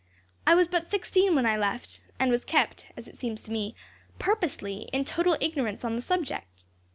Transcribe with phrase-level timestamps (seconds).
[0.47, 3.75] I was but sixteen when I left, and was kept, as it seems to me,
[4.17, 6.65] purposely, in total ignorance on the subject.